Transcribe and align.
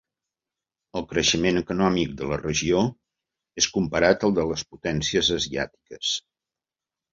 El 1.01 1.03
creixement 1.11 1.59
econòmic 1.61 2.15
de 2.21 2.29
la 2.31 2.39
regió 2.41 2.81
és 3.63 3.69
comparat 3.77 4.27
al 4.29 4.35
de 4.41 4.49
les 4.55 4.67
potències 4.73 5.33
asiàtiques. 5.39 6.19